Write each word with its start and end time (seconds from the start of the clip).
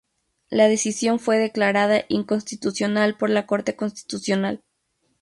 La 0.49 0.67
decisión 0.67 1.19
fue 1.19 1.37
declarada 1.37 2.05
inconstitucional 2.09 3.15
por 3.17 3.29
la 3.29 3.45
Corte 3.45 3.75
Constitucional. 3.75 4.63